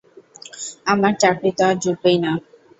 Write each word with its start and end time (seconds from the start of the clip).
আমার 0.85 1.13
চাকরি 1.21 1.51
তো 1.57 1.63
আর 1.67 1.75
জুটবেই 1.83 2.17
না। 2.23 2.31